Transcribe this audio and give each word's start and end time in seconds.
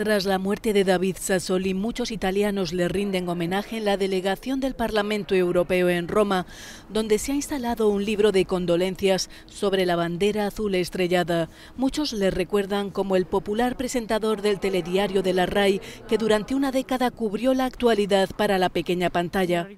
Tras 0.00 0.24
la 0.24 0.38
muerte 0.38 0.72
de 0.72 0.84
David 0.84 1.16
Sassoli, 1.20 1.74
muchos 1.74 2.10
italianos 2.10 2.72
le 2.72 2.88
rinden 2.88 3.28
homenaje 3.28 3.76
en 3.76 3.84
la 3.84 3.98
delegación 3.98 4.58
del 4.58 4.74
Parlamento 4.74 5.34
Europeo 5.34 5.90
en 5.90 6.08
Roma, 6.08 6.46
donde 6.88 7.18
se 7.18 7.32
ha 7.32 7.34
instalado 7.34 7.90
un 7.90 8.02
libro 8.02 8.32
de 8.32 8.46
condolencias 8.46 9.28
sobre 9.44 9.84
la 9.84 9.96
bandera 9.96 10.46
azul 10.46 10.74
estrellada. 10.74 11.50
Muchos 11.76 12.14
le 12.14 12.30
recuerdan 12.30 12.88
como 12.88 13.14
el 13.14 13.26
popular 13.26 13.76
presentador 13.76 14.40
del 14.40 14.58
telediario 14.58 15.22
de 15.22 15.34
la 15.34 15.44
RAI, 15.44 15.82
que 16.08 16.16
durante 16.16 16.54
una 16.54 16.72
década 16.72 17.10
cubrió 17.10 17.52
la 17.52 17.66
actualidad 17.66 18.30
para 18.34 18.56
la 18.56 18.70
pequeña 18.70 19.10
pantalla. 19.10 19.68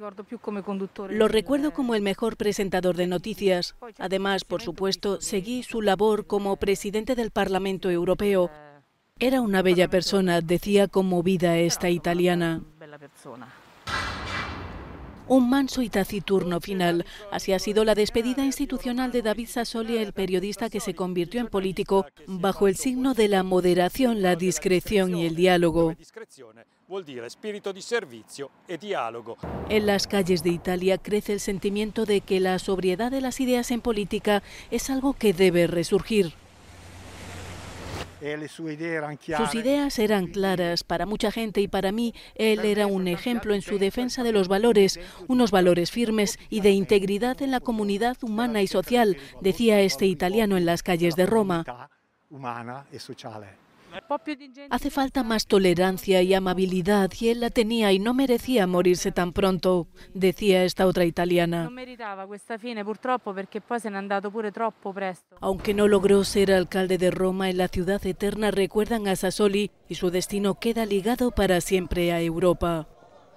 Lo 1.11 1.27
recuerdo 1.27 1.73
como 1.73 1.97
el 1.97 2.03
mejor 2.03 2.37
presentador 2.37 2.95
de 2.95 3.09
noticias. 3.09 3.75
Además, 3.99 4.45
por 4.45 4.63
supuesto, 4.63 5.21
seguí 5.21 5.65
su 5.65 5.83
labor 5.83 6.29
como 6.29 6.59
presidente 6.59 7.17
del 7.17 7.33
Parlamento 7.33 7.91
Europeo. 7.91 8.53
Era 9.23 9.41
una 9.41 9.63
bella 9.63 9.87
persona, 9.87 10.41
decía 10.41 10.89
conmovida 10.89 11.57
esta 11.57 11.89
italiana. 11.89 12.61
Un 15.29 15.49
manso 15.49 15.81
y 15.81 15.89
taciturno 15.89 16.61
final. 16.61 17.07
Así 17.31 17.53
ha 17.53 17.61
sido 17.61 17.85
la 17.85 17.95
despedida 17.95 18.45
institucional 18.45 19.13
de 19.13 19.23
David 19.23 19.47
Sassoli, 19.47 19.97
el 19.99 20.13
periodista 20.13 20.69
que 20.69 20.81
se 20.81 20.97
convirtió 20.97 21.41
en 21.41 21.47
político 21.47 22.05
bajo 22.27 22.67
el 22.67 22.75
signo 22.75 23.15
de 23.15 23.29
la 23.29 23.45
moderación, 23.45 24.23
la 24.23 24.35
discreción 24.35 25.15
y 25.15 25.25
el 25.25 25.37
diálogo. 25.37 25.95
En 29.69 29.87
las 29.87 30.07
calles 30.09 30.43
de 30.43 30.51
Italia 30.51 30.99
crece 30.99 31.33
el 31.35 31.41
sentimiento 31.41 32.07
de 32.07 32.23
que 32.23 32.41
la 32.41 32.59
sobriedad 32.59 33.13
de 33.13 33.21
las 33.21 33.39
ideas 33.39 33.71
en 33.71 33.83
política 33.83 34.43
es 34.73 34.91
algo 34.91 35.13
que 35.13 35.33
debe 35.33 35.69
resurgir. 35.69 36.35
Sus 39.37 39.55
ideas 39.55 39.99
eran 39.99 40.27
claras 40.29 40.85
para 40.85 41.07
mucha 41.07 41.33
gente 41.33 41.61
y 41.61 41.67
para 41.67 41.91
mí 41.91 42.15
él 42.37 42.61
era 42.65 42.87
un 42.87 43.09
ejemplo 43.09 43.55
en 43.55 43.63
su 43.63 43.79
defensa 43.79 44.23
de 44.23 44.33
los 44.33 44.47
valores, 44.47 45.01
unos 45.27 45.51
valores 45.51 45.91
firmes 45.91 46.39
y 46.49 46.61
de 46.61 46.71
integridad 46.71 47.43
en 47.43 47.51
la 47.51 47.61
comunidad 47.61 48.17
humana 48.23 48.63
y 48.63 48.69
social, 48.69 49.17
decía 49.41 49.81
este 49.81 50.07
italiano 50.07 50.57
en 50.57 50.67
las 50.67 50.83
calles 50.83 51.17
de 51.17 51.27
Roma. 51.27 51.65
Hace 54.71 54.91
falta 54.91 55.23
más 55.23 55.47
tolerancia 55.47 56.23
y 56.23 56.35
amabilidad 56.35 57.11
y 57.19 57.29
él 57.29 57.41
la 57.41 57.51
tenía 57.51 57.93
y 57.93 57.99
no 57.99 58.15
merecía 58.15 58.67
morirse 58.67 59.13
tan 59.13 59.33
pronto, 59.33 59.89
decía 60.15 60.65
esta 60.65 60.87
otra 60.87 61.05
italiana. 61.05 61.71
Aunque 65.41 65.75
no 65.75 65.89
logró 65.89 66.25
ser 66.25 66.53
alcalde 66.53 66.99
de 66.99 67.11
Roma 67.11 67.51
en 67.51 67.59
la 67.59 67.69
ciudad 67.69 68.07
eterna, 68.07 68.51
recuerdan 68.51 69.09
a 69.09 69.17
Sassoli 69.17 69.71
y 69.89 69.95
su 69.95 70.11
destino 70.11 70.59
queda 70.59 70.87
ligado 70.87 71.31
para 71.31 71.61
siempre 71.61 72.13
a 72.13 72.21
Europa. 72.21 72.89